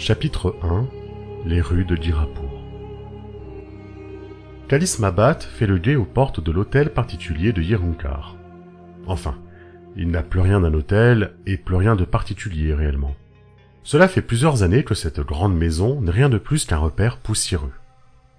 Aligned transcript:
Chapitre 0.00 0.56
1 0.62 0.88
Les 1.44 1.60
rues 1.60 1.84
de 1.84 1.94
Dirapour 1.94 2.64
Kalis 4.66 4.96
Mabat 4.98 5.40
fait 5.40 5.66
le 5.66 5.76
guet 5.76 5.94
aux 5.94 6.06
portes 6.06 6.42
de 6.42 6.50
l'hôtel 6.50 6.94
particulier 6.94 7.52
de 7.52 7.60
Yerunkar. 7.60 8.34
Enfin, 9.06 9.36
il 9.96 10.10
n'a 10.10 10.22
plus 10.22 10.40
rien 10.40 10.62
d'un 10.62 10.72
hôtel 10.72 11.34
et 11.44 11.58
plus 11.58 11.76
rien 11.76 11.96
de 11.96 12.06
particulier 12.06 12.72
réellement. 12.72 13.14
Cela 13.82 14.08
fait 14.08 14.22
plusieurs 14.22 14.62
années 14.62 14.84
que 14.84 14.94
cette 14.94 15.20
grande 15.20 15.54
maison 15.54 16.00
n'est 16.00 16.10
rien 16.10 16.30
de 16.30 16.38
plus 16.38 16.64
qu'un 16.64 16.78
repère 16.78 17.18
poussiéreux. 17.18 17.74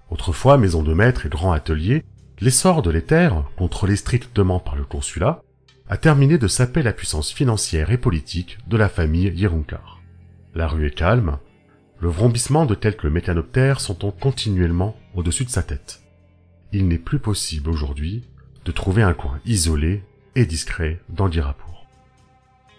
Autrefois 0.09 0.57
maison 0.57 0.81
de 0.81 0.95
maître 0.95 1.27
et 1.27 1.29
grand 1.29 1.51
atelier, 1.51 2.03
l'essor 2.39 2.81
de 2.81 2.89
l'éther, 2.89 3.43
contrôlé 3.55 3.97
strictement 3.97 4.59
par 4.59 4.75
le 4.75 4.83
consulat, 4.83 5.43
a 5.89 5.97
terminé 5.97 6.39
de 6.39 6.47
saper 6.47 6.81
la 6.81 6.91
puissance 6.91 7.31
financière 7.31 7.91
et 7.91 7.99
politique 7.99 8.57
de 8.67 8.77
la 8.77 8.89
famille 8.89 9.31
Yerunkar. 9.35 10.01
La 10.55 10.67
rue 10.67 10.87
est 10.87 10.95
calme, 10.95 11.37
le 12.01 12.09
vrombissement 12.09 12.65
de 12.65 12.73
quelques 12.73 13.05
mécanoptères 13.05 13.79
s'entend 13.79 14.09
continuellement 14.09 14.97
au-dessus 15.13 15.45
de 15.45 15.51
sa 15.51 15.61
tête. 15.61 16.01
Il 16.73 16.87
n'est 16.87 16.97
plus 16.97 17.19
possible 17.19 17.69
aujourd'hui 17.69 18.23
de 18.65 18.71
trouver 18.71 19.03
un 19.03 19.13
coin 19.13 19.39
isolé 19.45 20.03
et 20.35 20.47
discret 20.47 20.99
dans 21.09 21.29
Dirapour. 21.29 21.85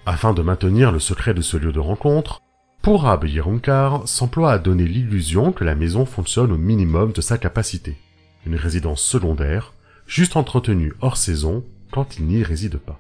Afin 0.07 0.35
de 0.35 0.43
maintenir 0.43 0.91
le 0.91 0.99
secret 0.99 1.35
de 1.35 1.41
ce 1.41 1.57
lieu 1.57 1.71
de 1.71 1.79
rencontre, 1.79 2.41
Pourab 2.83 3.25
Yerunkar 3.25 4.09
s'emploie 4.09 4.51
à 4.51 4.59
donner 4.59 4.89
l'illusion 4.89 5.53
que 5.53 5.63
la 5.63 5.77
maison 5.77 6.05
fonctionne 6.05 6.51
au 6.51 6.59
minimum 6.59 7.13
de 7.13 7.21
sa 7.21 7.39
capacité. 7.39 7.97
Une 8.45 8.57
résidence 8.57 9.03
secondaire, 9.03 9.73
juste 10.05 10.37
entretenue 10.37 10.95
hors 11.01 11.17
saison 11.17 11.65
quand 11.93 12.19
il 12.19 12.27
n'y 12.27 12.43
réside 12.43 12.79
pas. 12.79 12.99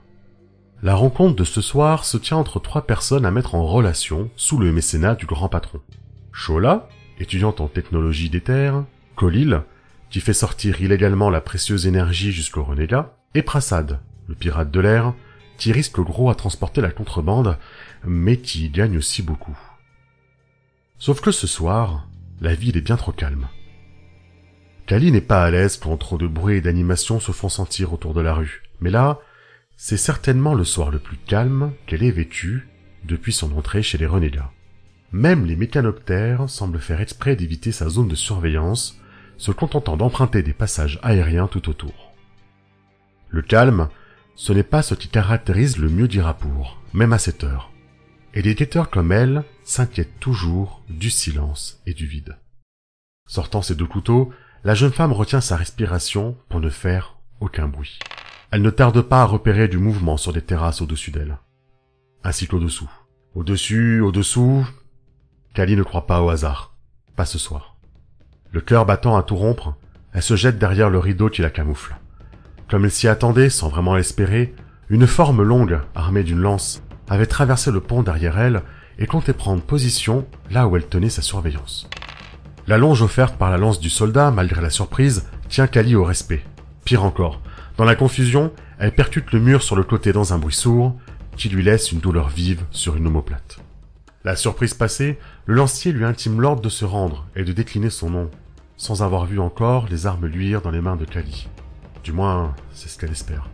La 0.85 0.95
rencontre 0.95 1.35
de 1.35 1.45
ce 1.45 1.61
soir 1.61 2.05
se 2.05 2.17
tient 2.17 2.37
entre 2.37 2.61
trois 2.61 2.87
personnes 2.87 3.27
à 3.27 3.33
mettre 3.33 3.57
en 3.57 3.67
relation 3.67 4.31
sous 4.37 4.59
le 4.59 4.71
mécénat 4.71 5.17
du 5.17 5.27
grand 5.27 5.49
patron. 5.49 5.81
Shola, 6.33 6.89
étudiante 7.19 7.61
en 7.61 7.69
technologie 7.69 8.31
d'éther, 8.31 8.85
Kolil, 9.17 9.63
qui 10.11 10.21
fait 10.21 10.33
sortir 10.33 10.81
illégalement 10.81 11.31
la 11.31 11.41
précieuse 11.41 11.87
énergie 11.87 12.33
jusqu'au 12.33 12.65
renégat, 12.65 13.17
et 13.35 13.43
Prasad, 13.43 14.01
le 14.29 14.35
pirate 14.35 14.71
de 14.71 14.81
l'air, 14.81 15.15
qui 15.59 15.73
risque 15.73 16.01
gros 16.01 16.31
à 16.31 16.35
transporter 16.35 16.81
la 16.81 16.91
contrebande, 16.91 17.59
mais 18.05 18.39
qui 18.39 18.69
gagne 18.69 18.97
aussi 18.97 19.23
beaucoup. 19.23 19.59
Sauf 20.99 21.21
que 21.21 21.31
ce 21.31 21.47
soir, 21.47 22.09
la 22.41 22.55
ville 22.55 22.77
est 22.77 22.83
bien 22.83 22.97
trop 22.97 23.13
calme. 23.13 23.49
Kali 24.87 25.13
n'est 25.13 25.21
pas 25.21 25.45
à 25.45 25.51
l'aise 25.51 25.77
quand 25.77 25.97
trop 25.97 26.19
de 26.19 26.27
bruit 26.27 26.57
et 26.57 26.61
d'animation 26.61 27.21
se 27.21 27.33
font 27.33 27.49
sentir 27.49 27.93
autour 27.93 28.15
de 28.15 28.21
la 28.21 28.35
rue, 28.35 28.63
mais 28.81 28.91
là, 28.91 29.21
c'est 29.77 29.97
certainement 29.97 30.55
le 30.55 30.65
soir 30.65 30.91
le 30.91 30.99
plus 30.99 31.17
calme 31.17 31.73
qu'elle 31.87 32.03
ait 32.03 32.11
vécu 32.11 32.69
depuis 33.05 33.33
son 33.33 33.57
entrée 33.57 33.83
chez 33.83 33.99
les 33.99 34.07
renégats. 34.07 34.51
Même 35.13 35.45
les 35.45 35.57
mécanoptères 35.57 36.49
semblent 36.49 36.81
faire 36.81 37.01
exprès 37.03 37.37
d'éviter 37.37 37.71
sa 37.71 37.89
zone 37.89 38.09
de 38.09 38.15
surveillance, 38.15 38.99
se 39.37 39.51
contentant 39.51 39.97
d'emprunter 39.97 40.43
des 40.43 40.55
passages 40.55 40.99
aériens 41.03 41.49
tout 41.49 41.69
autour. 41.69 42.13
Le 43.29 43.43
calme, 43.43 43.89
ce 44.37 44.53
n'est 44.53 44.63
pas 44.63 44.83
ce 44.83 44.95
qui 44.95 45.09
caractérise 45.09 45.79
le 45.79 45.91
mieux 45.91 46.09
d'Irapour, 46.09 46.81
même 46.95 47.13
à 47.13 47.19
cette 47.19 47.45
heure. 47.45 47.71
Et 48.35 48.43
des 48.43 48.55
guetteurs 48.55 48.89
comme 48.89 49.13
elle 49.13 49.45
s'inquiètent 49.65 50.19
toujours 50.19 50.83
du 50.89 51.11
silence 51.11 51.83
et 51.87 51.93
du 51.93 52.07
vide. 52.07 52.39
Sortant 53.27 53.61
ses 53.61 53.75
deux 53.75 53.87
couteaux, 53.87 54.33
la 54.65 54.75
jeune 54.75 54.93
femme 54.93 55.13
retient 55.13 55.41
sa 55.41 55.57
respiration 55.57 56.37
pour 56.49 56.61
ne 56.61 56.71
faire 56.71 57.17
aucun 57.41 57.69
bruit. 57.69 57.99
Elle 58.51 58.63
ne 58.63 58.71
tarde 58.71 59.03
pas 59.03 59.23
à 59.23 59.27
repérer 59.27 59.69
du 59.69 59.79
mouvement 59.79 60.17
sur 60.17 60.33
des 60.33 60.43
terrasses 60.43 60.81
au-dessus 60.81 61.11
d'elle. 61.11 61.39
Ainsi 62.25 62.47
qu'au-dessous. 62.47 62.91
Au-dessus, 63.35 64.01
au-dessous. 64.01 64.67
Kali 65.55 65.77
ne 65.77 65.83
croit 65.83 66.07
pas 66.07 66.23
au 66.23 66.31
hasard. 66.31 66.73
Pas 67.15 67.27
ce 67.27 67.39
soir. 67.39 67.77
Le 68.53 68.63
cœur 68.63 68.87
battant 68.87 69.19
à 69.19 69.23
tout 69.23 69.37
rompre, 69.37 69.75
elle 70.15 70.23
se 70.23 70.35
jette 70.35 70.59
derrière 70.59 70.89
le 70.89 70.99
rideau 70.99 71.29
qui 71.29 71.43
la 71.43 71.51
camoufle. 71.51 71.97
Comme 72.71 72.87
elle 72.87 72.91
s'y 72.91 73.07
attendait, 73.07 73.51
sans 73.51 73.69
vraiment 73.69 73.95
l'espérer, 73.95 74.55
une 74.89 75.07
forme 75.07 75.43
longue, 75.43 75.81
armée 75.95 76.23
d'une 76.23 76.41
lance, 76.41 76.83
avait 77.07 77.27
traversé 77.27 77.71
le 77.71 77.81
pont 77.81 78.03
derrière 78.03 78.39
elle 78.39 78.63
et 78.99 79.07
comptait 79.07 79.35
prendre 79.35 79.61
position 79.63 80.27
là 80.51 80.67
où 80.67 80.77
elle 80.77 80.87
tenait 80.87 81.11
sa 81.11 81.21
surveillance. 81.21 81.87
La 82.67 82.79
longe 82.79 83.03
offerte 83.03 83.37
par 83.37 83.51
la 83.51 83.59
lance 83.59 83.79
du 83.79 83.91
soldat, 83.91 84.31
malgré 84.31 84.63
la 84.63 84.71
surprise, 84.71 85.29
tient 85.51 85.67
Kali 85.67 85.95
au 85.95 86.05
respect. 86.05 86.45
Pire 86.87 87.05
encore, 87.05 87.43
dans 87.77 87.85
la 87.85 87.95
confusion, 87.95 88.53
elle 88.79 88.95
percute 88.95 89.33
le 89.33 89.41
mur 89.41 89.63
sur 89.63 89.77
le 89.77 89.85
côté 89.85 90.15
dans 90.15 90.33
un 90.33 90.39
bruit 90.39 90.55
sourd, 90.55 90.97
qui 91.37 91.51
lui 91.51 91.63
laisse 91.63 91.93
une 91.93 92.01
douleur 92.01 92.29
vive 92.29 92.65
sur 92.71 92.97
une 92.97 93.07
omoplate. 93.07 93.59
La 94.25 94.37
surprise 94.37 94.75
passée, 94.75 95.19
le 95.47 95.57
lancier 95.57 95.91
lui 95.91 96.05
intime 96.05 96.41
l'ordre 96.41 96.63
de 96.63 96.69
se 96.69 96.85
rendre 96.85 97.27
et 97.35 97.43
de 97.43 97.53
décliner 97.53 97.91
son 97.91 98.09
nom, 98.09 98.31
sans 98.77 99.03
avoir 99.03 99.27
vu 99.27 99.41
encore 99.41 99.89
les 99.91 100.07
armes 100.07 100.27
luire 100.27 100.63
dans 100.63 100.71
les 100.71 100.81
mains 100.81 100.95
de 100.95 101.05
Kali. 101.05 101.49
Du 102.05 102.13
moins, 102.13 102.55
c'est 102.73 102.89
ce 102.89 102.99
qu'elle 102.99 103.11
espère. 103.11 103.49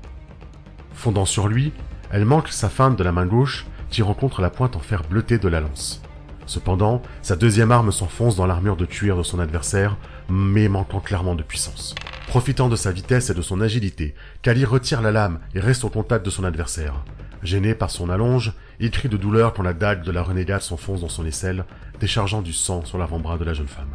Fondant 0.93 1.25
sur 1.25 1.49
lui, 1.49 1.73
elle 2.11 2.27
manque 2.27 2.49
sa 2.49 2.69
feinte 2.69 2.99
de 2.99 3.05
la 3.05 3.13
main 3.13 3.25
gauche, 3.25 3.67
qui 3.89 4.03
rencontre 4.03 4.43
la 4.43 4.51
pointe 4.51 4.77
en 4.77 4.81
fer 4.81 5.05
bleuté 5.09 5.39
de 5.39 5.49
la 5.49 5.61
lance. 5.61 6.03
Cependant, 6.45 7.01
sa 7.23 7.37
deuxième 7.37 7.73
arme 7.73 7.91
s'enfonce 7.91 8.37
dans 8.37 8.47
l'armure 8.47 8.77
de 8.77 8.85
cuir 8.85 9.17
de 9.17 9.23
son 9.23 9.39
adversaire, 9.39 9.97
mais 10.29 10.69
manquant 10.69 11.01
clairement 11.01 11.35
de 11.35 11.43
puissance. 11.43 11.95
Profitant 12.27 12.69
de 12.69 12.77
sa 12.77 12.93
vitesse 12.93 13.31
et 13.31 13.35
de 13.35 13.41
son 13.41 13.63
agilité, 13.63 14.15
Kali 14.43 14.67
retire 14.67 15.01
la 15.01 15.13
lame 15.13 15.41
et 15.55 15.61
reste 15.61 15.85
au 15.85 15.89
contact 15.89 16.27
de 16.27 16.31
son 16.31 16.45
adversaire. 16.45 17.05
Gêné 17.43 17.75
par 17.75 17.91
son 17.91 18.11
allonge, 18.11 18.53
il 18.81 18.91
crie 18.91 19.09
de 19.09 19.17
douleur 19.17 19.55
quand 19.55 19.63
la 19.63 19.73
dague 19.73 20.03
de 20.03 20.13
la 20.13 20.23
renégade 20.23 20.63
s'enfonce 20.63 21.01
dans 21.01 21.09
son 21.09 21.27
aisselle, 21.27 21.65
déchargeant 22.01 22.43
du 22.43 22.53
sang 22.53 22.85
sur 22.85 22.99
l'avant-bras 22.99 23.39
de 23.39 23.45
la 23.45 23.55
jeune 23.55 23.69
femme. 23.69 23.93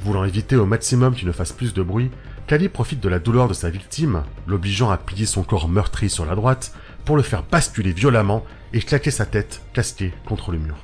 Voulant 0.00 0.24
éviter 0.24 0.56
au 0.56 0.66
maximum 0.66 1.14
qu'il 1.14 1.26
ne 1.26 1.32
fasse 1.32 1.52
plus 1.52 1.72
de 1.72 1.82
bruit, 1.82 2.10
Kali 2.46 2.68
profite 2.68 3.00
de 3.00 3.08
la 3.08 3.18
douleur 3.18 3.48
de 3.48 3.54
sa 3.54 3.70
victime, 3.70 4.22
l'obligeant 4.46 4.90
à 4.90 4.98
plier 4.98 5.26
son 5.26 5.42
corps 5.42 5.68
meurtri 5.68 6.08
sur 6.08 6.26
la 6.26 6.34
droite, 6.34 6.72
pour 7.04 7.16
le 7.16 7.22
faire 7.22 7.42
basculer 7.42 7.92
violemment 7.92 8.44
et 8.72 8.80
claquer 8.80 9.10
sa 9.10 9.26
tête 9.26 9.62
casquée 9.72 10.12
contre 10.26 10.52
le 10.52 10.58
mur. 10.58 10.76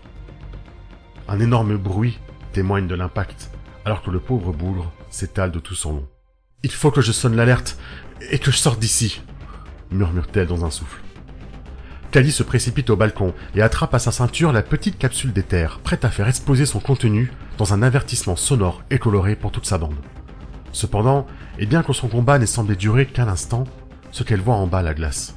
Un 1.29 1.39
énorme 1.41 1.77
bruit 1.77 2.19
témoigne 2.53 2.87
de 2.87 2.95
l'impact, 2.95 3.51
alors 3.85 4.03
que 4.03 4.11
le 4.11 4.21
pauvre 4.21 4.53
bougre 4.53 4.93
s'étale 5.11 5.53
de 5.53 5.59
tout 5.59 5.75
son 5.75 5.93
long. 5.93 6.09
Il 6.63 6.71
faut 6.71 6.91
que 6.91 7.01
je 7.01 7.13
sonne 7.13 7.37
l'alerte 7.37 7.79
et 8.31 8.39
que 8.39 8.51
je 8.51 8.57
sorte 8.57 8.81
d'ici, 8.81 9.21
murmure-t-elle 9.91 10.47
dans 10.47 10.65
un 10.65 10.71
souffle. 10.71 11.01
Kali 12.13 12.31
se 12.31 12.43
précipite 12.43 12.91
au 12.91 12.97
balcon 12.97 13.33
et 13.55 13.63
attrape 13.63 13.95
à 13.95 13.99
sa 13.99 14.13
ceinture 14.13 14.53
la 14.53 14.63
petite 14.63 14.99
capsule 14.99 15.33
d'éther, 15.33 15.81
prête 15.83 16.05
à 16.05 16.11
faire 16.11 16.29
exploser 16.29 16.67
son 16.67 16.79
contenu 16.79 17.33
dans 17.57 17.73
un 17.73 17.81
avertissement 17.81 18.37
sonore 18.37 18.83
et 18.91 18.99
coloré 18.99 19.35
pour 19.35 19.51
toute 19.51 19.65
sa 19.65 19.79
bande. 19.79 19.97
Cependant, 20.73 21.27
et 21.59 21.65
bien 21.65 21.83
que 21.83 21.95
son 21.95 22.09
combat 22.09 22.39
n'ait 22.39 22.45
semblé 22.45 22.77
durer 22.77 23.07
qu'un 23.07 23.29
instant, 23.29 23.65
ce 24.11 24.25
qu'elle 24.25 24.43
voit 24.43 24.57
en 24.57 24.67
bas 24.67 24.83
la 24.83 24.93
glace. 24.93 25.37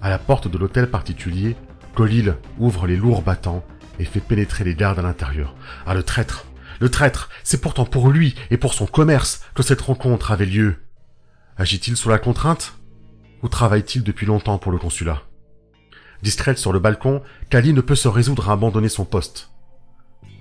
À 0.00 0.10
la 0.10 0.18
porte 0.18 0.46
de 0.46 0.58
l'hôtel 0.58 0.88
particulier, 0.88 1.56
Colil 1.96 2.36
ouvre 2.60 2.86
les 2.86 2.96
lourds 2.96 3.22
battants 3.22 3.64
et 3.98 4.04
fait 4.04 4.20
pénétrer 4.20 4.62
les 4.62 4.76
gardes 4.76 5.00
à 5.00 5.02
l'intérieur. 5.02 5.56
Ah, 5.86 5.94
le 5.94 6.04
traître 6.04 6.46
le 6.78 6.88
traître, 6.88 7.28
c'est 7.44 7.60
pourtant 7.60 7.84
pour 7.84 8.08
lui 8.08 8.34
et 8.50 8.56
pour 8.56 8.72
son 8.72 8.86
commerce 8.86 9.42
que 9.54 9.62
cette 9.62 9.82
rencontre 9.82 10.30
avait 10.30 10.46
lieu. 10.46 10.76
Agit-il 11.58 11.94
sous 11.94 12.08
la 12.08 12.18
contrainte? 12.18 12.74
Ou 13.42 13.48
travaille-t-il 13.48 14.02
depuis 14.02 14.24
longtemps 14.24 14.56
pour 14.56 14.72
le 14.72 14.78
consulat? 14.78 15.24
Discrète 16.22 16.58
sur 16.58 16.72
le 16.72 16.78
balcon, 16.78 17.22
Kali 17.48 17.72
ne 17.72 17.80
peut 17.80 17.94
se 17.94 18.08
résoudre 18.08 18.50
à 18.50 18.52
abandonner 18.52 18.88
son 18.88 19.04
poste. 19.04 19.50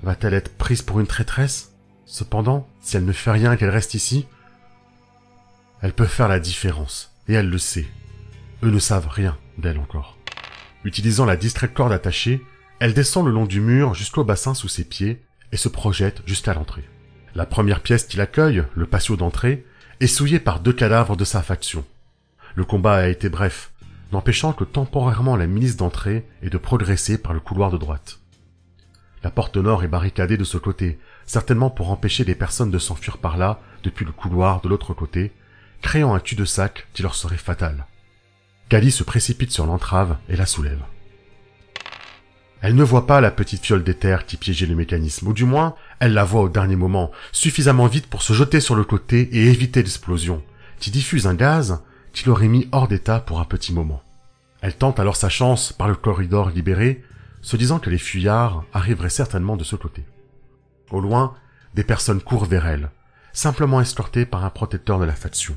Va-t-elle 0.03 0.33
être 0.33 0.57
prise 0.57 0.81
pour 0.81 0.99
une 0.99 1.07
traîtresse? 1.07 1.73
Cependant, 2.05 2.67
si 2.81 2.97
elle 2.97 3.05
ne 3.05 3.11
fait 3.11 3.31
rien 3.31 3.55
qu'elle 3.55 3.69
reste 3.69 3.93
ici, 3.93 4.25
elle 5.81 5.93
peut 5.93 6.05
faire 6.05 6.27
la 6.27 6.39
différence, 6.39 7.13
et 7.27 7.33
elle 7.33 7.49
le 7.49 7.57
sait. 7.57 7.87
Eux 8.63 8.71
ne 8.71 8.79
savent 8.79 9.07
rien 9.07 9.37
d'elle 9.57 9.79
encore. 9.79 10.17
Utilisant 10.83 11.25
la 11.25 11.37
discrète 11.37 11.73
corde 11.73 11.93
attachée, 11.93 12.41
elle 12.79 12.93
descend 12.93 13.25
le 13.25 13.31
long 13.31 13.45
du 13.45 13.61
mur 13.61 13.93
jusqu'au 13.93 14.23
bassin 14.23 14.53
sous 14.53 14.67
ses 14.67 14.83
pieds 14.83 15.21
et 15.51 15.57
se 15.57 15.69
projette 15.69 16.21
jusqu'à 16.25 16.53
l'entrée. 16.53 16.87
La 17.35 17.45
première 17.45 17.81
pièce 17.81 18.05
qui 18.05 18.17
l'accueille, 18.17 18.63
le 18.73 18.85
patio 18.85 19.15
d'entrée, 19.15 19.65
est 19.99 20.07
souillée 20.07 20.39
par 20.39 20.59
deux 20.59 20.73
cadavres 20.73 21.15
de 21.15 21.25
sa 21.25 21.41
faction. 21.41 21.85
Le 22.55 22.65
combat 22.65 22.95
a 22.95 23.07
été 23.07 23.29
bref, 23.29 23.71
n'empêchant 24.11 24.53
que 24.53 24.63
temporairement 24.63 25.35
la 25.35 25.47
milice 25.47 25.77
d'entrer 25.77 26.27
et 26.41 26.49
de 26.49 26.57
progresser 26.57 27.17
par 27.17 27.33
le 27.33 27.39
couloir 27.39 27.71
de 27.71 27.77
droite. 27.77 28.19
La 29.23 29.31
porte 29.31 29.57
nord 29.57 29.83
est 29.83 29.89
barricadée 29.89 30.37
de 30.37 30.43
ce 30.43 30.57
côté, 30.57 30.97
certainement 31.25 31.69
pour 31.69 31.91
empêcher 31.91 32.23
les 32.23 32.35
personnes 32.35 32.71
de 32.71 32.79
s'enfuir 32.79 33.17
par 33.17 33.37
là 33.37 33.59
depuis 33.83 34.05
le 34.05 34.11
couloir 34.11 34.61
de 34.61 34.69
l'autre 34.69 34.93
côté, 34.93 35.33
créant 35.81 36.13
un 36.13 36.19
cul-de-sac 36.19 36.87
qui 36.93 37.01
leur 37.01 37.15
serait 37.15 37.37
fatal. 37.37 37.85
Kali 38.69 38.91
se 38.91 39.03
précipite 39.03 39.51
sur 39.51 39.65
l'entrave 39.65 40.17
et 40.29 40.35
la 40.35 40.45
soulève. 40.45 40.81
Elle 42.61 42.75
ne 42.75 42.83
voit 42.83 43.07
pas 43.07 43.21
la 43.21 43.31
petite 43.31 43.65
fiole 43.65 43.83
d'éther 43.83 44.25
qui 44.25 44.35
piégeait 44.35 44.65
le 44.65 44.75
mécanisme, 44.75 45.27
ou 45.27 45.33
du 45.33 45.45
moins, 45.45 45.75
elle 45.99 46.13
la 46.13 46.25
voit 46.25 46.41
au 46.41 46.49
dernier 46.49 46.75
moment, 46.75 47.11
suffisamment 47.31 47.87
vite 47.87 48.07
pour 48.07 48.21
se 48.21 48.33
jeter 48.33 48.59
sur 48.59 48.75
le 48.75 48.83
côté 48.83 49.29
et 49.31 49.47
éviter 49.47 49.81
l'explosion, 49.81 50.43
qui 50.79 50.91
diffuse 50.91 51.25
un 51.25 51.35
gaz 51.35 51.81
qui 52.19 52.25
l'aurait 52.27 52.49
mis 52.49 52.67
hors 52.73 52.89
d'état 52.89 53.21
pour 53.21 53.39
un 53.39 53.45
petit 53.45 53.71
moment. 53.71 54.03
Elle 54.61 54.75
tente 54.75 54.99
alors 54.99 55.15
sa 55.15 55.29
chance 55.29 55.71
par 55.71 55.87
le 55.87 55.95
corridor 55.95 56.49
libéré, 56.49 57.01
se 57.41 57.55
disant 57.55 57.79
que 57.79 57.89
les 57.89 57.97
fuyards 57.97 58.65
arriveraient 58.73 59.09
certainement 59.09 59.55
de 59.55 59.63
ce 59.63 59.77
côté. 59.77 60.03
Au 60.91 60.99
loin, 60.99 61.33
des 61.75 61.85
personnes 61.85 62.21
courent 62.21 62.43
vers 62.43 62.67
elle, 62.67 62.89
simplement 63.31 63.79
escortées 63.79 64.25
par 64.25 64.43
un 64.43 64.49
protecteur 64.49 64.99
de 64.99 65.05
la 65.05 65.13
faction. 65.13 65.55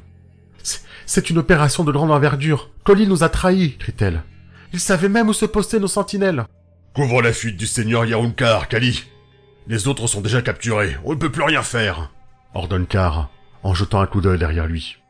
C'est 1.05 1.31
une 1.31 1.39
opération 1.39 1.83
de 1.83 1.91
grande 1.91 2.13
envergure. 2.13 2.71
Colin 2.85 3.07
nous 3.07 3.25
a 3.25 3.29
trahis, 3.29 3.77
crie-t-elle. 3.77 4.23
Il 4.73 4.79
savait 4.79 5.09
même 5.09 5.29
où 5.29 5.33
se 5.33 5.47
poster 5.47 5.81
nos 5.81 5.89
sentinelles. 5.89 6.45
Couvre 6.95 7.23
la 7.23 7.33
fuite 7.33 7.57
du 7.57 7.67
seigneur 7.67 8.05
Yarunkar, 8.05 8.69
Kali. 8.69 9.03
Les 9.67 9.89
autres 9.89 10.07
sont 10.07 10.21
déjà 10.21 10.43
capturés. 10.43 10.97
On 11.05 11.11
ne 11.11 11.19
peut 11.19 11.33
plus 11.33 11.43
rien 11.43 11.65
faire. 11.65 12.13
Ordonne 12.55 12.87
Kar, 12.87 13.31
en 13.65 13.75
jetant 13.75 14.01
un 14.01 14.07
coup 14.07 14.21
d'œil 14.21 14.39
derrière 14.39 14.67
lui. 14.67 15.02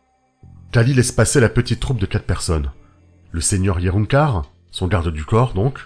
Kali 0.72 0.94
laisse 0.94 1.12
passer 1.12 1.38
la 1.38 1.50
petite 1.50 1.80
troupe 1.80 2.00
de 2.00 2.06
quatre 2.06 2.24
personnes. 2.24 2.70
Le 3.30 3.42
seigneur 3.42 3.78
Yerunkar, 3.78 4.50
son 4.70 4.88
garde 4.88 5.12
du 5.12 5.22
corps 5.22 5.52
donc, 5.52 5.78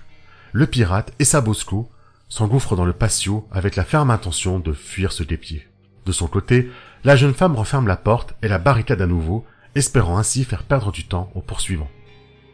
le 0.53 0.69
pirate 0.69 1.13
et 1.19 1.25
sa 1.25 1.41
bosco 1.41 1.91
s'engouffrent 2.29 2.77
dans 2.77 2.85
le 2.85 2.93
patio 2.93 3.49
avec 3.51 3.75
la 3.75 3.83
ferme 3.83 4.13
intention 4.13 4.61
de 4.61 4.73
fuir 4.73 5.11
ce 5.11 5.25
guépier. 5.25 5.67
De 6.05 6.13
son 6.13 6.29
côté, 6.29 6.71
la 7.03 7.17
jeune 7.17 7.35
femme 7.35 7.57
referme 7.57 7.89
la 7.89 7.97
porte 7.97 8.37
et 8.43 8.49
la 8.49 8.59
barricade 8.59 9.03
à 9.03 9.09
nouveau, 9.09 9.45
espérant 9.75 10.19
ainsi 10.19 10.45
faire 10.45 10.63
perdre 10.63 10.93
du 10.93 11.05
temps 11.05 11.33
aux 11.35 11.41
poursuivants. 11.41 11.91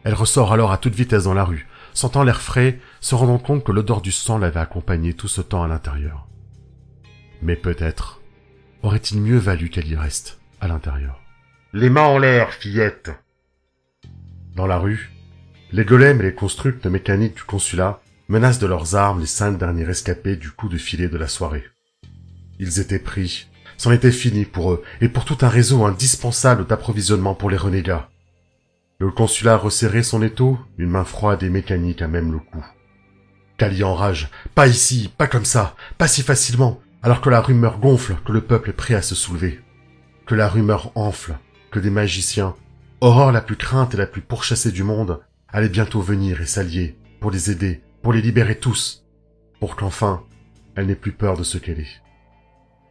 Elle 0.02 0.14
ressort 0.14 0.54
alors 0.54 0.72
à 0.72 0.78
toute 0.78 0.94
vitesse 0.94 1.24
dans 1.24 1.34
la 1.34 1.44
rue, 1.44 1.68
sentant 1.92 2.22
l'air 2.22 2.40
frais, 2.40 2.80
se 3.00 3.14
rendant 3.14 3.38
compte 3.38 3.62
que 3.62 3.72
l'odeur 3.72 4.00
du 4.00 4.10
sang 4.10 4.38
l'avait 4.38 4.58
accompagnée 4.58 5.12
tout 5.12 5.28
ce 5.28 5.42
temps 5.42 5.64
à 5.64 5.68
l'intérieur. 5.68 6.26
Mais 7.42 7.56
peut-être 7.56 8.22
aurait-il 8.82 9.20
mieux 9.20 9.36
valu 9.36 9.68
qu'elle 9.68 9.88
y 9.88 9.96
reste, 9.96 10.40
à 10.62 10.68
l'intérieur. 10.68 11.21
Les 11.74 11.88
mains 11.88 12.02
en 12.02 12.18
l'air, 12.18 12.52
fillette 12.52 13.10
Dans 14.56 14.66
la 14.66 14.76
rue, 14.76 15.10
les 15.72 15.86
golems 15.86 16.20
et 16.20 16.24
les 16.24 16.34
constructs 16.34 16.84
mécaniques 16.84 17.36
du 17.36 17.44
consulat 17.44 18.02
menacent 18.28 18.58
de 18.58 18.66
leurs 18.66 18.94
armes 18.94 19.20
les 19.20 19.26
cinq 19.26 19.56
derniers 19.56 19.86
rescapés 19.86 20.36
du 20.36 20.50
coup 20.50 20.68
de 20.68 20.76
filet 20.76 21.08
de 21.08 21.16
la 21.16 21.28
soirée. 21.28 21.64
Ils 22.58 22.78
étaient 22.78 22.98
pris, 22.98 23.48
c'en 23.78 23.90
était 23.90 24.12
fini 24.12 24.44
pour 24.44 24.72
eux, 24.72 24.82
et 25.00 25.08
pour 25.08 25.24
tout 25.24 25.38
un 25.40 25.48
réseau 25.48 25.86
indispensable 25.86 26.66
d'approvisionnement 26.66 27.34
pour 27.34 27.48
les 27.48 27.56
renégats. 27.56 28.10
Le 28.98 29.10
consulat 29.10 29.56
resserrait 29.56 30.02
son 30.02 30.20
étau, 30.20 30.58
une 30.76 30.90
main 30.90 31.04
froide 31.04 31.42
et 31.42 31.48
mécanique 31.48 32.02
à 32.02 32.06
même 32.06 32.32
le 32.32 32.38
cou. 32.38 32.62
Kali 33.56 33.82
enrage. 33.82 34.28
Pas 34.54 34.66
ici, 34.66 35.10
pas 35.16 35.26
comme 35.26 35.46
ça, 35.46 35.74
pas 35.96 36.06
si 36.06 36.20
facilement, 36.20 36.82
alors 37.02 37.22
que 37.22 37.30
la 37.30 37.40
rumeur 37.40 37.78
gonfle, 37.78 38.16
que 38.26 38.32
le 38.32 38.42
peuple 38.42 38.68
est 38.68 38.74
prêt 38.74 38.94
à 38.94 39.00
se 39.00 39.14
soulever. 39.14 39.58
Que 40.26 40.34
la 40.34 40.50
rumeur 40.50 40.92
enfle, 40.96 41.38
que 41.72 41.80
des 41.80 41.90
magiciens, 41.90 42.54
aurore 43.00 43.32
la 43.32 43.40
plus 43.40 43.56
crainte 43.56 43.94
et 43.94 43.96
la 43.96 44.06
plus 44.06 44.20
pourchassée 44.20 44.70
du 44.70 44.84
monde, 44.84 45.20
allaient 45.48 45.68
bientôt 45.68 46.00
venir 46.00 46.40
et 46.40 46.46
s'allier, 46.46 46.96
pour 47.18 47.32
les 47.32 47.50
aider, 47.50 47.82
pour 48.02 48.12
les 48.12 48.22
libérer 48.22 48.54
tous, 48.54 49.04
pour 49.58 49.74
qu'enfin, 49.74 50.22
elle 50.76 50.86
n'ait 50.86 50.94
plus 50.94 51.12
peur 51.12 51.36
de 51.36 51.42
ce 51.42 51.58
qu'elle 51.58 51.80
est. 51.80 52.02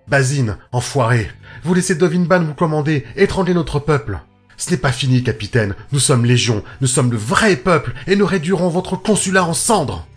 Basine, 0.07 0.57
enfoiré, 0.71 1.29
vous 1.63 1.73
laissez 1.73 1.95
Dovinban 1.95 2.43
vous 2.43 2.53
commander, 2.55 3.05
étrangler 3.15 3.53
notre 3.53 3.79
peuple. 3.79 4.19
Ce 4.57 4.71
n'est 4.71 4.77
pas 4.77 4.91
fini, 4.91 5.23
capitaine. 5.23 5.75
Nous 5.91 5.99
sommes 5.99 6.25
légion, 6.25 6.63
nous 6.81 6.87
sommes 6.87 7.11
le 7.11 7.17
vrai 7.17 7.55
peuple, 7.55 7.93
et 8.07 8.15
nous 8.15 8.25
réduirons 8.25 8.69
votre 8.69 8.95
consulat 8.95 9.45
en 9.45 9.53
cendres. 9.53 10.07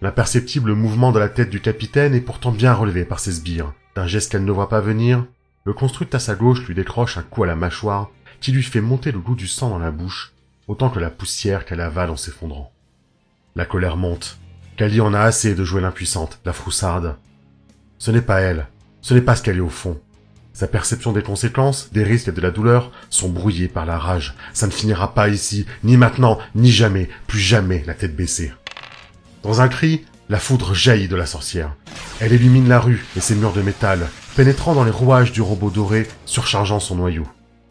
L'imperceptible 0.00 0.74
mouvement 0.74 1.12
de 1.12 1.18
la 1.18 1.28
tête 1.28 1.50
du 1.50 1.60
capitaine 1.60 2.14
est 2.14 2.20
pourtant 2.20 2.52
bien 2.52 2.74
relevé 2.74 3.04
par 3.04 3.20
ses 3.20 3.32
sbires. 3.32 3.72
D'un 3.94 4.06
geste 4.06 4.32
qu'elle 4.32 4.44
ne 4.44 4.52
voit 4.52 4.68
pas 4.68 4.80
venir, 4.80 5.26
le 5.64 5.72
construct 5.72 6.14
à 6.14 6.18
sa 6.18 6.34
gauche 6.34 6.66
lui 6.66 6.74
décroche 6.74 7.18
un 7.18 7.22
coup 7.22 7.44
à 7.44 7.46
la 7.46 7.54
mâchoire 7.54 8.10
qui 8.40 8.50
lui 8.50 8.62
fait 8.62 8.80
monter 8.80 9.12
le 9.12 9.20
goût 9.20 9.36
du 9.36 9.46
sang 9.46 9.70
dans 9.70 9.78
la 9.78 9.92
bouche, 9.92 10.32
autant 10.66 10.90
que 10.90 10.98
la 10.98 11.10
poussière 11.10 11.64
qu'elle 11.64 11.80
avale 11.80 12.10
en 12.10 12.16
s'effondrant. 12.16 12.72
La 13.54 13.64
colère 13.64 13.96
monte. 13.96 14.38
Kali 14.76 15.00
en 15.00 15.14
a 15.14 15.20
assez 15.20 15.54
de 15.54 15.64
jouer 15.64 15.80
l'impuissante, 15.80 16.40
la 16.44 16.52
froussarde. 16.52 17.16
Ce 17.98 18.10
n'est 18.10 18.22
pas 18.22 18.40
elle, 18.40 18.66
ce 19.00 19.14
n'est 19.14 19.20
pas 19.20 19.36
ce 19.36 19.42
qu'elle 19.42 19.58
est 19.58 19.60
au 19.60 19.68
fond. 19.68 20.00
Sa 20.52 20.66
perception 20.66 21.12
des 21.12 21.22
conséquences, 21.22 21.92
des 21.92 22.02
risques 22.02 22.28
et 22.28 22.32
de 22.32 22.40
la 22.40 22.50
douleur 22.50 22.90
sont 23.08 23.28
brouillées 23.28 23.68
par 23.68 23.86
la 23.86 23.98
rage. 23.98 24.34
Ça 24.52 24.66
ne 24.66 24.72
finira 24.72 25.14
pas 25.14 25.28
ici, 25.28 25.66
ni 25.84 25.96
maintenant, 25.96 26.38
ni 26.54 26.70
jamais, 26.70 27.08
plus 27.26 27.38
jamais 27.38 27.84
la 27.86 27.94
tête 27.94 28.16
baissée. 28.16 28.52
Dans 29.42 29.60
un 29.60 29.68
cri, 29.68 30.04
la 30.28 30.38
foudre 30.38 30.74
jaillit 30.74 31.08
de 31.08 31.16
la 31.16 31.26
sorcière. 31.26 31.74
Elle 32.20 32.32
illumine 32.32 32.68
la 32.68 32.80
rue 32.80 33.04
et 33.16 33.20
ses 33.20 33.34
murs 33.34 33.52
de 33.52 33.62
métal, 33.62 34.08
pénétrant 34.36 34.74
dans 34.74 34.84
les 34.84 34.90
rouages 34.90 35.32
du 35.32 35.42
robot 35.42 35.70
doré, 35.70 36.08
surchargeant 36.24 36.80
son 36.80 36.96
noyau. 36.96 37.26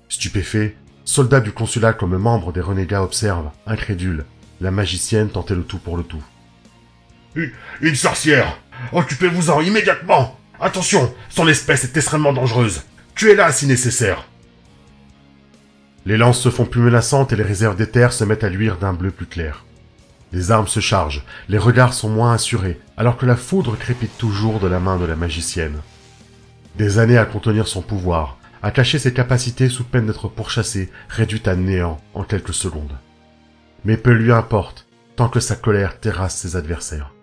Stupéfait, 0.10 0.76
soldats 1.06 1.40
du 1.40 1.52
consulat 1.52 1.94
comme 1.94 2.18
membres 2.18 2.54
des 2.54 2.62
renégats 2.62 3.04
observent, 3.04 3.52
incrédules, 3.66 4.26
la 4.60 4.72
magicienne 4.72 5.30
tenter 5.30 5.56
le 5.56 5.64
tout 5.64 5.80
pour 5.80 5.98
le 5.98 6.04
tout. 6.04 6.24
Une, 7.36 7.52
une 7.82 7.96
sorcière 7.96 8.58
Occupez-vous-en 8.94 9.62
immédiatement 9.62 10.38
Attention, 10.60 11.14
son 11.30 11.48
espèce 11.48 11.84
est 11.84 11.98
extrêmement 11.98 12.34
dangereuse. 12.34 12.84
Tuez-la 13.16 13.52
si 13.52 13.66
nécessaire. 13.66 14.28
Les 16.06 16.18
lances 16.18 16.40
se 16.40 16.50
font 16.50 16.66
plus 16.66 16.82
menaçantes 16.82 17.32
et 17.32 17.36
les 17.36 17.44
réserves 17.44 17.76
d'éther 17.76 18.12
se 18.14 18.24
mettent 18.24 18.44
à 18.44 18.50
luire 18.50 18.78
d'un 18.78 18.94
bleu 18.94 19.12
plus 19.12 19.26
clair. 19.26 19.66
Les 20.34 20.52
armes 20.52 20.68
se 20.68 20.80
chargent, 20.80 21.24
les 21.50 21.58
regards 21.58 21.94
sont 21.94 22.10
moins 22.10 22.34
assurés, 22.34 22.80
alors 22.98 23.18
que 23.18 23.26
la 23.26 23.36
foudre 23.36 23.78
crépite 23.78 24.18
toujours 24.18 24.60
de 24.60 24.68
la 24.68 24.80
main 24.80 24.98
de 24.98 25.06
la 25.06 25.16
magicienne. 25.16 25.80
Des 26.78 27.00
années 27.00 27.18
à 27.18 27.26
contenir 27.26 27.68
son 27.68 27.82
pouvoir, 27.82 28.38
à 28.62 28.72
cacher 28.72 29.00
ses 29.00 29.14
capacités 29.14 29.70
sous 29.70 29.84
peine 29.84 30.08
d'être 30.08 30.28
pourchassée, 30.28 30.90
réduite 31.10 31.48
à 31.48 31.56
néant 31.56 32.00
en 32.14 32.24
quelques 32.24 32.54
secondes. 32.54 32.98
Mais 33.86 33.98
peu 33.98 34.12
lui 34.12 34.32
importe, 34.32 34.88
tant 35.16 35.30
que 35.30 35.40
sa 35.40 35.56
colère 35.56 36.00
terrasse 36.00 36.38
ses 36.38 36.56
adversaires. 36.56 37.14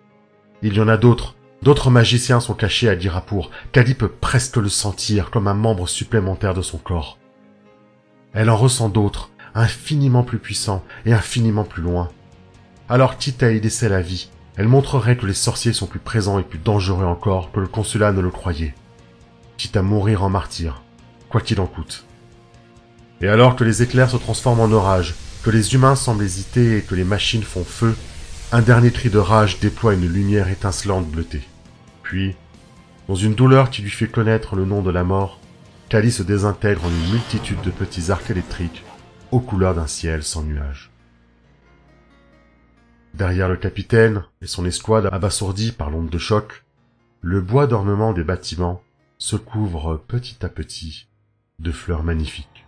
Il 0.61 0.73
y 0.73 0.81
en 0.81 0.87
a 0.87 0.97
d'autres, 0.97 1.35
D'autres 1.61 1.89
magiciens 1.89 2.39
sont 2.39 2.53
cachés 2.53 2.87
à 2.87 2.95
Dirapour. 2.95 3.51
Kali 3.73 3.93
peut 3.93 4.09
presque 4.09 4.55
le 4.57 4.69
sentir 4.69 5.29
comme 5.29 5.47
un 5.47 5.53
membre 5.53 5.89
supplémentaire 5.89 6.53
de 6.53 6.61
son 6.61 6.77
corps. 6.77 7.17
Elle 8.33 8.49
en 8.49 8.55
ressent 8.55 8.87
d'autres, 8.87 9.31
infiniment 9.55 10.23
plus 10.23 10.39
puissants 10.39 10.83
et 11.05 11.11
infiniment 11.11 11.65
plus 11.65 11.81
loin. 11.81 12.09
Alors 12.87 13.17
quitte 13.17 13.43
à 13.43 13.51
y 13.51 13.59
laisser 13.59 13.89
la 13.89 14.01
vie, 14.01 14.29
elle 14.55 14.67
montrerait 14.67 15.17
que 15.17 15.25
les 15.25 15.33
sorciers 15.33 15.73
sont 15.73 15.85
plus 15.85 15.99
présents 15.99 16.39
et 16.39 16.43
plus 16.43 16.59
dangereux 16.59 17.05
encore 17.05 17.51
que 17.51 17.59
le 17.59 17.67
consulat 17.67 18.13
ne 18.13 18.21
le 18.21 18.31
croyait. 18.31 18.73
Quitte 19.59 19.75
à 19.75 19.81
mourir 19.81 20.23
en 20.23 20.29
martyr, 20.29 20.81
quoi 21.27 21.41
qu'il 21.41 21.59
en 21.59 21.67
coûte. 21.67 22.05
Et 23.19 23.27
alors 23.27 23.57
que 23.57 23.65
les 23.65 23.83
éclairs 23.83 24.09
se 24.09 24.15
transforment 24.15 24.61
en 24.61 24.71
orages, 24.71 25.15
que 25.43 25.49
les 25.49 25.73
humains 25.73 25.97
semblent 25.97 26.23
hésiter 26.23 26.77
et 26.77 26.81
que 26.81 26.95
les 26.95 27.03
machines 27.03 27.43
font 27.43 27.65
feu, 27.65 27.93
un 28.53 28.61
dernier 28.61 28.89
cri 28.89 29.09
de 29.09 29.17
rage 29.17 29.59
déploie 29.59 29.95
une 29.95 30.07
lumière 30.07 30.47
étincelante 30.47 31.07
bleutée. 31.07 31.43
Puis, 32.03 32.37
dans 33.09 33.15
une 33.15 33.35
douleur 33.35 33.69
qui 33.69 33.81
lui 33.81 33.89
fait 33.89 34.07
connaître 34.07 34.55
le 34.55 34.63
nom 34.63 34.81
de 34.81 34.91
la 34.91 35.03
mort, 35.03 35.41
Kali 35.89 36.09
se 36.09 36.23
désintègre 36.23 36.85
en 36.85 36.89
une 36.89 37.11
multitude 37.11 37.59
de 37.61 37.69
petits 37.69 38.11
arcs 38.11 38.29
électriques 38.29 38.85
aux 39.31 39.41
couleurs 39.41 39.75
d'un 39.75 39.87
ciel 39.87 40.23
sans 40.23 40.43
nuages. 40.43 40.89
Derrière 43.13 43.49
le 43.49 43.57
capitaine 43.57 44.23
et 44.41 44.47
son 44.47 44.63
escouade 44.63 45.09
abasourdie 45.11 45.73
par 45.73 45.89
l'onde 45.89 46.09
de 46.09 46.17
choc, 46.17 46.63
le 47.19 47.41
bois 47.41 47.67
d'ornement 47.67 48.13
des 48.13 48.23
bâtiments 48.23 48.81
se 49.19 49.35
couvre 49.35 49.97
petit 50.07 50.45
à 50.45 50.49
petit 50.49 51.07
de 51.59 51.71
fleurs 51.71 52.03
magnifiques. 52.03 52.65